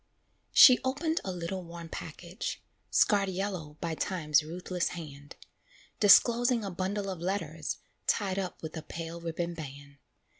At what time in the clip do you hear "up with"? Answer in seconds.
8.39-8.75